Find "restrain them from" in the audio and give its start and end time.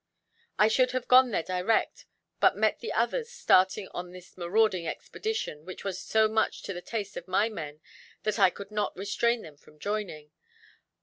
8.97-9.77